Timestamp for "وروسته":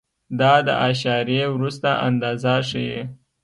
1.55-1.89